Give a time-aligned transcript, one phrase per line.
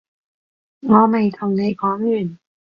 [0.79, 2.39] 我未同你講完